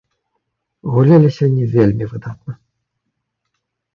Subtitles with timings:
[0.93, 2.53] Гулялі сёння вельмі выдатна.